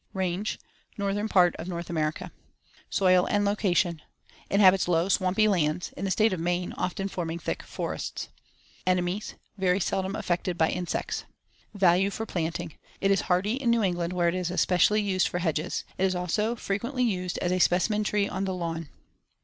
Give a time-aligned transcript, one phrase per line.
[0.13, 0.57] Range:
[0.97, 2.31] Northern part of North America.
[2.89, 4.01] Soil and location:
[4.49, 8.29] Inhabits low, swampy lands; in the State of Maine often forming thick forests.
[8.87, 11.25] Enemies: Very seldom affected by insects.
[11.75, 15.83] Value for planting: Is hardy in New England, where it is especially used for hedges.
[15.99, 18.89] It is also frequently used as a specimen tree on the lawn.